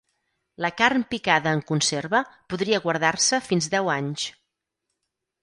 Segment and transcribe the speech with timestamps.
[0.63, 2.21] La carn picada en conserva
[2.55, 4.27] podria guardar-se fins deu anys.